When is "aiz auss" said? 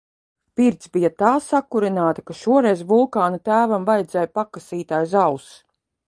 5.01-5.53